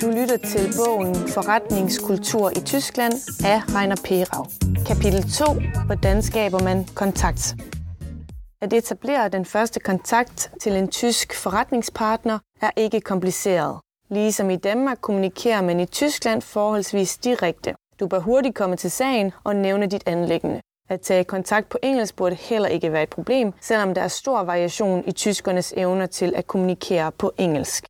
[0.00, 3.12] Du lytter til bogen Forretningskultur i Tyskland
[3.44, 4.44] af Rainer Perau.
[4.86, 5.44] Kapitel 2.
[5.86, 7.56] Hvordan skaber man kontakt?
[8.62, 13.80] At etablere den første kontakt til en tysk forretningspartner er ikke kompliceret.
[14.10, 17.74] Ligesom i Danmark kommunikerer man i Tyskland forholdsvis direkte.
[18.00, 20.60] Du bør hurtigt komme til sagen og nævne dit anlæggende.
[20.90, 24.42] At tage kontakt på engelsk burde heller ikke være et problem, selvom der er stor
[24.42, 27.89] variation i tyskernes evner til at kommunikere på engelsk.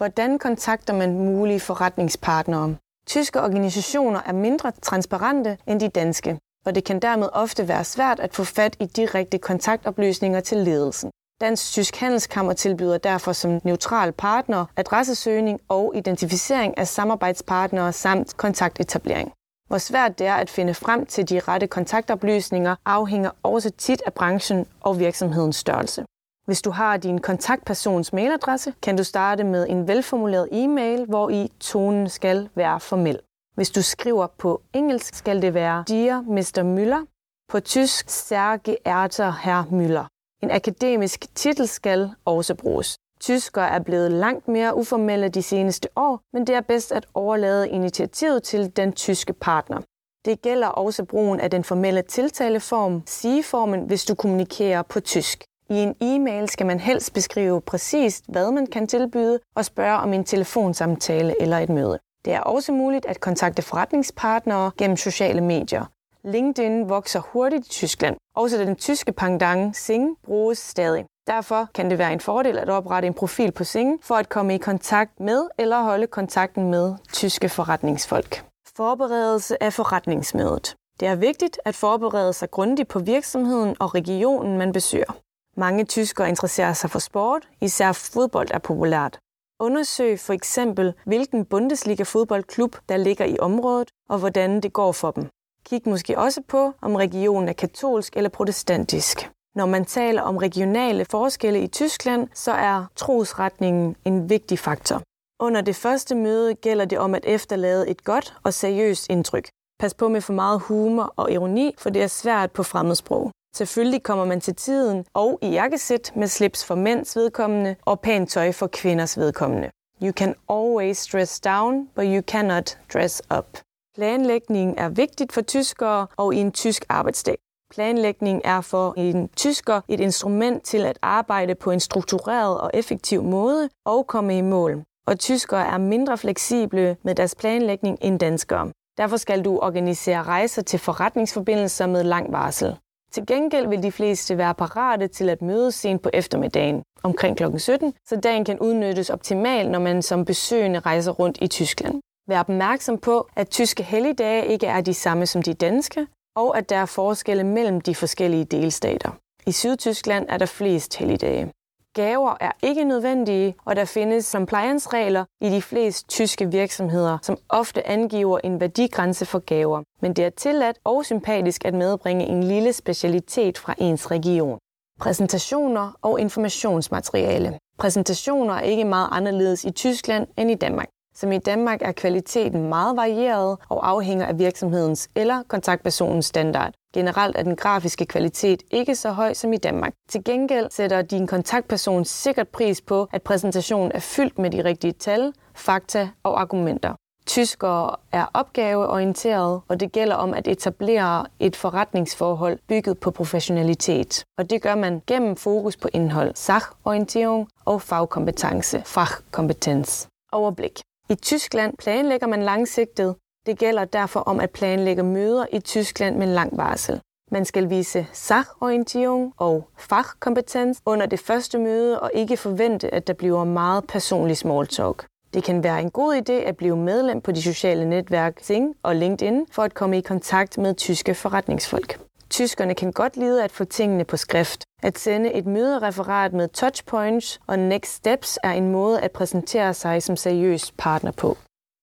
[0.00, 2.76] Hvordan kontakter man mulige forretningspartnere?
[3.06, 8.20] Tyske organisationer er mindre transparente end de danske, og det kan dermed ofte være svært
[8.20, 11.10] at få fat i direkte kontaktoplysninger til ledelsen.
[11.40, 19.32] Dansk Tysk Handelskammer tilbyder derfor som neutral partner adressesøgning og identificering af samarbejdspartnere samt kontaktetablering.
[19.68, 24.14] Hvor svært det er at finde frem til de rette kontaktoplysninger afhænger også tit af
[24.14, 26.04] branchen og virksomhedens størrelse.
[26.50, 31.52] Hvis du har din kontaktpersons mailadresse, kan du starte med en velformuleret e-mail, hvor i
[31.60, 33.18] tonen skal være formel.
[33.54, 36.62] Hvis du skriver på engelsk, skal det være Dear Mr.
[36.76, 37.06] Müller.
[37.48, 40.06] På tysk, Sehr geehrter Herr Müller.
[40.42, 42.96] En akademisk titel skal også bruges.
[43.20, 47.68] Tyskere er blevet langt mere uformelle de seneste år, men det er bedst at overlade
[47.68, 49.80] initiativet til den tyske partner.
[50.24, 55.44] Det gælder også brugen af den formelle tiltaleform, sigeformen, hvis du kommunikerer på tysk.
[55.70, 60.12] I en e-mail skal man helst beskrive præcist, hvad man kan tilbyde, og spørge om
[60.12, 61.98] en telefonsamtale eller et møde.
[62.24, 65.84] Det er også muligt at kontakte forretningspartnere gennem sociale medier.
[66.24, 68.16] LinkedIn vokser hurtigt i Tyskland.
[68.36, 71.04] Også den tyske pendant Sing bruges stadig.
[71.26, 74.54] Derfor kan det være en fordel at oprette en profil på Sing for at komme
[74.54, 78.44] i kontakt med eller holde kontakten med tyske forretningsfolk.
[78.76, 80.76] Forberedelse af forretningsmødet.
[81.00, 85.12] Det er vigtigt at forberede sig grundigt på virksomheden og regionen, man besøger.
[85.60, 89.18] Mange tyskere interesserer sig for sport, især fodbold er populært.
[89.60, 95.28] Undersøg for eksempel, hvilken Bundesliga-fodboldklub, der ligger i området, og hvordan det går for dem.
[95.64, 99.30] Kig måske også på, om regionen er katolsk eller protestantisk.
[99.54, 105.02] Når man taler om regionale forskelle i Tyskland, så er trosretningen en vigtig faktor.
[105.40, 109.48] Under det første møde gælder det om at efterlade et godt og seriøst indtryk.
[109.80, 113.30] Pas på med for meget humor og ironi, for det er svært på fremmedsprog.
[113.56, 118.30] Selvfølgelig kommer man til tiden og i jakkesæt med slips for mænds vedkommende og pænt
[118.30, 119.70] tøj for kvinders vedkommende.
[120.02, 123.58] You can always dress down, but you cannot dress up.
[123.94, 127.38] Planlægning er vigtigt for tyskere og i en tysk arbejdsdag.
[127.70, 133.22] Planlægning er for en tysker et instrument til at arbejde på en struktureret og effektiv
[133.22, 134.84] måde og komme i mål.
[135.06, 138.72] Og tyskere er mindre fleksible med deres planlægning end danskere.
[138.98, 142.76] Derfor skal du organisere rejser til forretningsforbindelser med lang varsel.
[143.12, 147.58] Til gengæld vil de fleste være parate til at mødes sent på eftermiddagen, omkring kl.
[147.58, 152.00] 17, så dagen kan udnyttes optimalt, når man som besøgende rejser rundt i Tyskland.
[152.28, 156.06] Vær opmærksom på, at tyske helligdage ikke er de samme som de danske,
[156.36, 159.10] og at der er forskelle mellem de forskellige delstater.
[159.46, 161.52] I Sydtyskland er der flest helligdage.
[161.94, 167.86] Gaver er ikke nødvendige, og der findes compliance-regler i de fleste tyske virksomheder, som ofte
[167.86, 169.82] angiver en værdigrænse for gaver.
[170.02, 174.58] Men det er tilladt og sympatisk at medbringe en lille specialitet fra ens region.
[175.00, 177.58] Præsentationer og informationsmateriale.
[177.78, 180.88] Præsentationer er ikke meget anderledes i Tyskland end i Danmark.
[181.20, 186.72] Som i Danmark er kvaliteten meget varieret og afhænger af virksomhedens eller kontaktpersonens standard.
[186.94, 189.92] Generelt er den grafiske kvalitet ikke så høj som i Danmark.
[190.08, 194.92] Til gengæld sætter din kontaktperson sikkert pris på, at præsentationen er fyldt med de rigtige
[194.92, 196.94] tal, fakta og argumenter.
[197.26, 204.24] Tyskere er opgaveorienteret, og det gælder om at etablere et forretningsforhold bygget på professionalitet.
[204.38, 210.08] Og det gør man gennem fokus på indhold, sachorientering og fagkompetence, fachkompetens.
[210.32, 210.80] Overblik.
[211.10, 213.16] I Tyskland planlægger man langsigtet.
[213.46, 217.00] Det gælder derfor om at planlægge møder i Tyskland med lang varsel.
[217.30, 223.12] Man skal vise sachorientering og fachkompetens under det første møde og ikke forvente, at der
[223.12, 225.06] bliver meget personlig small talk.
[225.34, 228.96] Det kan være en god idé at blive medlem på de sociale netværk Sing og
[228.96, 232.00] LinkedIn for at komme i kontakt med tyske forretningsfolk.
[232.30, 234.64] Tyskerne kan godt lide at få tingene på skrift.
[234.82, 240.02] At sende et mødereferat med touchpoints og next steps er en måde at præsentere sig
[240.02, 241.36] som seriøs partner på.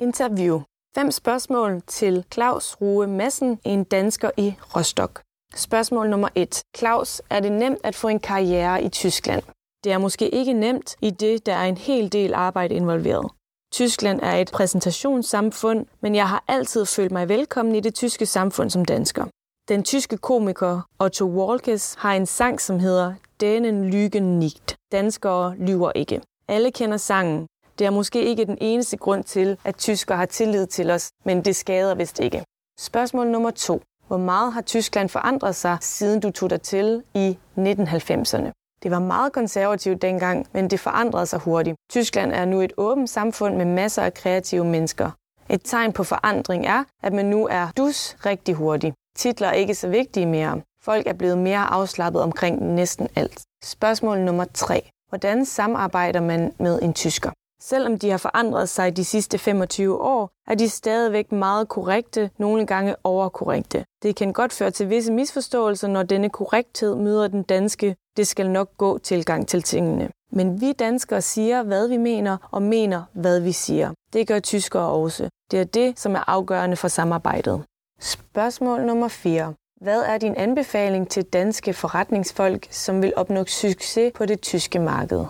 [0.00, 0.60] Interview.
[0.94, 5.22] Fem spørgsmål til Claus Rue Madsen, en dansker i Rostock.
[5.54, 6.62] Spørgsmål nummer 1.
[6.76, 9.42] Claus, er det nemt at få en karriere i Tyskland?
[9.84, 13.30] Det er måske ikke nemt, i det der er en hel del arbejde involveret.
[13.72, 18.70] Tyskland er et præsentationssamfund, men jeg har altid følt mig velkommen i det tyske samfund
[18.70, 19.26] som dansker.
[19.72, 24.76] Den tyske komiker Otto Walkes har en sang, som hedder Denen Lügen nicht.
[24.92, 26.20] Danskere lyver ikke.
[26.48, 27.46] Alle kender sangen.
[27.78, 31.44] Det er måske ikke den eneste grund til, at tyskere har tillid til os, men
[31.44, 32.44] det skader vist ikke.
[32.78, 33.82] Spørgsmål nummer to.
[34.06, 38.78] Hvor meget har Tyskland forandret sig, siden du tog dig til i 1990'erne?
[38.82, 41.76] Det var meget konservativt dengang, men det forandrede sig hurtigt.
[41.90, 45.10] Tyskland er nu et åbent samfund med masser af kreative mennesker.
[45.50, 48.94] Et tegn på forandring er, at man nu er dus rigtig hurtigt.
[49.16, 50.60] Titler er ikke så vigtige mere.
[50.82, 53.42] Folk er blevet mere afslappet omkring næsten alt.
[53.64, 54.90] Spørgsmål nummer 3.
[55.08, 57.30] Hvordan samarbejder man med en tysker?
[57.62, 62.66] Selvom de har forandret sig de sidste 25 år, er de stadigvæk meget korrekte, nogle
[62.66, 63.84] gange overkorrekte.
[64.02, 68.50] Det kan godt føre til visse misforståelser, når denne korrekthed møder den danske, det skal
[68.50, 70.10] nok gå tilgang til tingene.
[70.32, 73.90] Men vi danskere siger, hvad vi mener, og mener, hvad vi siger.
[74.12, 75.28] Det gør tyskere også.
[75.50, 77.62] Det er det, som er afgørende for samarbejdet.
[78.04, 79.54] Spørgsmål nummer 4.
[79.80, 85.24] Hvad er din anbefaling til danske forretningsfolk, som vil opnå succes på det tyske marked?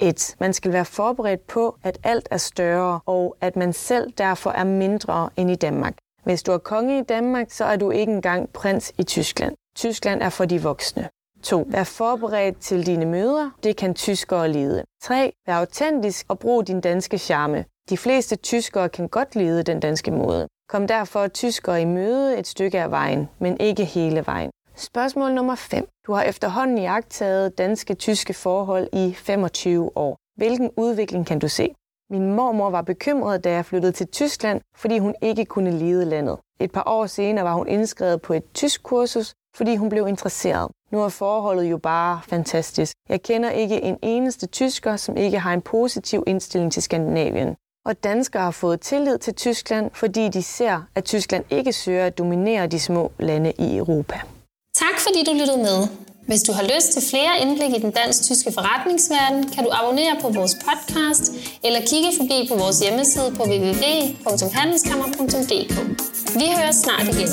[0.00, 0.36] 1.
[0.40, 4.64] Man skal være forberedt på, at alt er større, og at man selv derfor er
[4.64, 5.96] mindre end i Danmark.
[6.24, 9.56] Hvis du er konge i Danmark, så er du ikke engang prins i Tyskland.
[9.76, 11.08] Tyskland er for de voksne.
[11.42, 11.66] 2.
[11.68, 13.50] Vær forberedt til dine møder.
[13.62, 14.84] Det kan tyskere lide.
[15.02, 15.32] 3.
[15.46, 17.64] Vær autentisk og brug din danske charme.
[17.90, 20.48] De fleste tyskere kan godt lide den danske måde.
[20.70, 24.50] Kom derfor tyskere i møde et stykke af vejen, men ikke hele vejen.
[24.76, 25.88] Spørgsmål nummer 5.
[26.06, 30.16] Du har efterhånden jagtet danske-tyske forhold i 25 år.
[30.36, 31.74] Hvilken udvikling kan du se?
[32.10, 36.38] Min mormor var bekymret, da jeg flyttede til Tyskland, fordi hun ikke kunne lide landet.
[36.60, 40.70] Et par år senere var hun indskrevet på et tysk kursus, fordi hun blev interesseret.
[40.92, 42.96] Nu er forholdet jo bare fantastisk.
[43.08, 47.56] Jeg kender ikke en eneste tysker, som ikke har en positiv indstilling til Skandinavien.
[47.86, 52.18] Og danskere har fået tillid til Tyskland, fordi de ser, at Tyskland ikke søger at
[52.18, 54.20] dominere de små lande i Europa.
[54.74, 55.88] Tak fordi du lyttede med.
[56.26, 60.28] Hvis du har lyst til flere indblik i den dansk-tyske forretningsverden, kan du abonnere på
[60.28, 61.32] vores podcast
[61.64, 65.74] eller kigge forbi på vores hjemmeside på www.handelskammer.dk.
[66.34, 67.28] Vi høres snart igen.